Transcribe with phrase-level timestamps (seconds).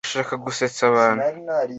[0.07, 1.25] Ashaka gusetsa abantu